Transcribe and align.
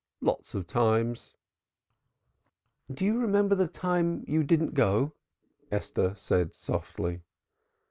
"Lots 0.21 0.55
of 0.55 0.65
times." 0.65 1.35
"Do 2.91 3.05
you 3.05 3.19
remember 3.19 3.53
the 3.53 3.67
time 3.67 4.25
you 4.27 4.43
didn't 4.43 4.73
go?" 4.73 5.13
Esther 5.71 6.15
said 6.15 6.55
softly. 6.55 7.21